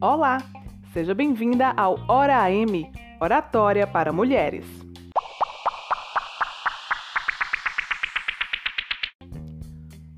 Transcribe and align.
Olá, 0.00 0.38
seja 0.92 1.14
bem-vinda 1.14 1.72
ao 1.76 1.96
Hora 2.08 2.42
AM, 2.42 2.90
Oratória 3.20 3.86
para 3.86 4.12
Mulheres. 4.12 4.66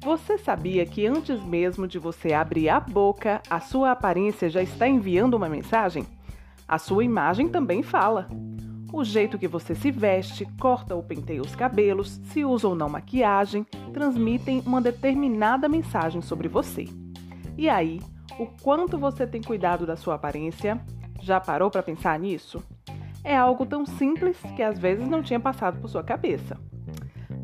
Você 0.03 0.39
sabia 0.39 0.87
que 0.87 1.07
antes 1.07 1.43
mesmo 1.45 1.87
de 1.87 1.99
você 1.99 2.33
abrir 2.33 2.69
a 2.69 2.79
boca, 2.79 3.43
a 3.51 3.61
sua 3.61 3.91
aparência 3.91 4.49
já 4.49 4.63
está 4.63 4.87
enviando 4.87 5.35
uma 5.35 5.49
mensagem? 5.49 6.07
A 6.67 6.79
sua 6.79 7.05
imagem 7.05 7.49
também 7.49 7.83
fala. 7.83 8.29
O 8.97 9.03
jeito 9.03 9.37
que 9.37 9.49
você 9.49 9.75
se 9.75 9.91
veste, 9.91 10.47
corta 10.61 10.95
ou 10.95 11.03
penteia 11.03 11.43
os 11.43 11.57
cabelos, 11.57 12.21
se 12.27 12.45
usa 12.45 12.69
ou 12.69 12.77
não 12.77 12.89
maquiagem, 12.89 13.67
transmitem 13.93 14.63
uma 14.65 14.81
determinada 14.81 15.69
mensagem 15.69 16.23
sobre 16.23 16.47
você. 16.47 16.85
E 17.59 17.69
aí, 17.69 18.01
o 18.39 18.47
quanto 18.63 18.97
você 18.97 19.27
tem 19.27 19.43
cuidado 19.43 19.85
da 19.85 19.97
sua 19.97 20.15
aparência? 20.15 20.81
Já 21.21 21.41
parou 21.41 21.73
para 21.73 21.83
pensar 21.83 22.17
nisso? 22.21 22.63
É 23.25 23.37
algo 23.37 23.67
tão 23.67 23.85
simples 23.85 24.39
que 24.55 24.63
às 24.63 24.79
vezes 24.79 25.09
não 25.09 25.25
tinha 25.25 25.41
passado 25.41 25.81
por 25.81 25.91
sua 25.91 26.05
cabeça. 26.05 26.57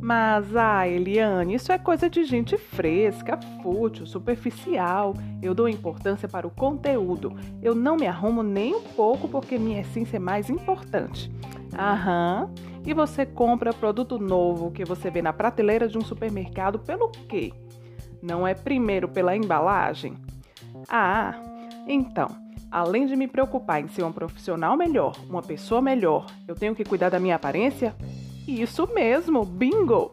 Mas, 0.01 0.57
ah, 0.57 0.89
Eliane, 0.89 1.55
isso 1.55 1.71
é 1.71 1.79
coisa 1.79 2.09
de 2.09 2.25
gente 2.25 2.57
fresca, 2.57 3.39
fútil, 3.63 4.07
superficial. 4.07 5.15
Eu 5.43 5.55
dou 5.55 5.69
importância 5.69 6.27
para 6.27 6.47
o 6.47 6.51
conteúdo. 6.51 7.37
Eu 7.63 7.75
não 7.75 7.97
me 7.97 8.07
arrumo 8.07 8.43
nem 8.43 8.75
um 8.75 8.83
pouco 8.83 9.29
porque 9.29 9.59
minha 9.59 9.81
essência 9.81 10.17
é 10.17 10.21
mais 10.21 10.49
importante. 10.49 11.31
Aham. 11.79 12.51
E 12.87 12.95
você 12.95 13.27
compra 13.27 13.75
produto 13.75 14.19
novo 14.19 14.71
que 14.71 14.85
você 14.85 15.11
vê 15.11 15.21
na 15.21 15.35
prateleira 15.35 15.87
de 15.87 15.99
um 15.99 16.01
supermercado 16.01 16.79
pelo 16.79 17.11
quê? 17.11 17.53
Não 18.23 18.47
é 18.47 18.55
primeiro 18.55 19.07
pela 19.07 19.37
embalagem? 19.37 20.15
Ah, 20.89 21.35
então, 21.87 22.29
além 22.71 23.07
de 23.07 23.17
me 23.17 23.29
preocupar 23.29 23.83
em 23.83 23.89
ser 23.89 24.03
um 24.03 24.13
profissional 24.13 24.77
melhor, 24.77 25.15
uma 25.29 25.43
pessoa 25.43 25.83
melhor, 25.83 26.27
eu 26.49 26.55
tenho 26.55 26.75
que 26.75 26.85
cuidar 26.85 27.11
da 27.11 27.19
minha 27.19 27.37
aparência? 27.37 27.95
Isso 28.51 28.85
mesmo, 28.93 29.45
bingo! 29.45 30.11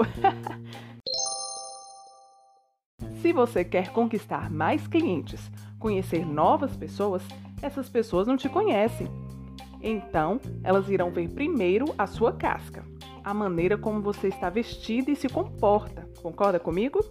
Se 3.20 3.34
você 3.34 3.66
quer 3.66 3.92
conquistar 3.92 4.52
mais 4.52 4.86
clientes, 4.86 5.52
conhecer 5.80 6.24
novas 6.24 6.78
pessoas, 6.78 7.24
essas 7.64 7.90
pessoas 7.90 8.28
não 8.28 8.38
te 8.38 8.48
conhecem. 8.48 9.08
Então, 9.82 10.40
elas 10.64 10.88
irão 10.88 11.10
ver 11.10 11.30
primeiro 11.30 11.96
a 11.98 12.06
sua 12.06 12.32
casca, 12.32 12.86
a 13.24 13.34
maneira 13.34 13.76
como 13.76 14.04
você 14.04 14.28
está 14.28 14.52
vestida 14.52 15.10
e 15.10 15.16
se 15.16 15.28
comporta. 15.28 16.08
Concorda 16.22 16.60
comigo? 16.60 17.04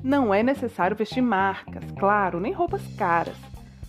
Não 0.00 0.32
é 0.32 0.44
necessário 0.44 0.96
vestir 0.96 1.22
marcas, 1.22 1.84
claro, 1.98 2.38
nem 2.38 2.52
roupas 2.52 2.86
caras. 2.94 3.36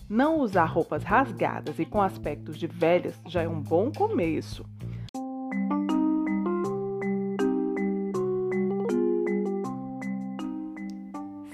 Não 0.08 0.40
usar 0.40 0.64
roupas 0.64 1.04
rasgadas 1.04 1.78
e 1.78 1.84
com 1.84 2.02
aspectos 2.02 2.58
de 2.58 2.66
velhas 2.66 3.14
já 3.28 3.42
é 3.42 3.48
um 3.48 3.60
bom 3.60 3.92
começo. 3.92 4.66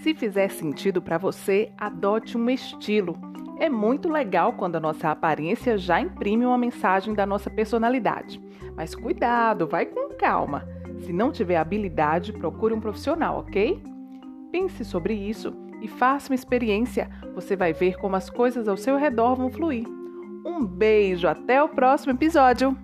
Se 0.03 0.15
fizer 0.15 0.51
sentido 0.51 1.03
para 1.03 1.19
você, 1.19 1.70
adote 1.77 2.37
um 2.37 2.48
estilo. 2.48 3.15
É 3.59 3.69
muito 3.69 4.09
legal 4.09 4.55
quando 4.55 4.77
a 4.77 4.81
nossa 4.81 5.11
aparência 5.11 5.77
já 5.77 6.01
imprime 6.01 6.47
uma 6.47 6.56
mensagem 6.56 7.12
da 7.12 7.27
nossa 7.27 7.51
personalidade. 7.51 8.41
Mas 8.75 8.95
cuidado, 8.95 9.67
vai 9.67 9.84
com 9.84 10.15
calma. 10.15 10.67
Se 11.01 11.12
não 11.12 11.31
tiver 11.31 11.56
habilidade, 11.56 12.33
procure 12.33 12.73
um 12.73 12.81
profissional, 12.81 13.41
ok? 13.41 13.83
Pense 14.51 14.84
sobre 14.87 15.12
isso 15.12 15.53
e 15.83 15.89
faça 15.89 16.31
uma 16.31 16.34
experiência. 16.34 17.11
Você 17.34 17.55
vai 17.55 17.75
ver 17.75 17.98
como 17.98 18.17
as 18.17 18.31
coisas 18.31 18.69
ao 18.69 18.78
seu 18.78 18.97
redor 18.97 19.34
vão 19.34 19.51
fluir. 19.51 19.87
Um 20.47 20.65
beijo, 20.65 21.28
até 21.28 21.62
o 21.62 21.69
próximo 21.69 22.12
episódio! 22.12 22.75